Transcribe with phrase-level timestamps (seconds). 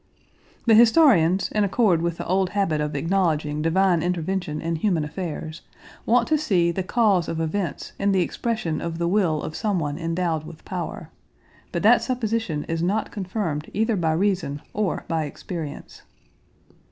[0.65, 5.61] The historians, in accord with the old habit of acknowledging divine intervention in human affairs,
[6.07, 9.99] want to see the cause of events in the expression of the will of someone
[9.99, 11.11] endowed with power,
[11.71, 16.01] but that supposition is not confirmed either by reason or by experience.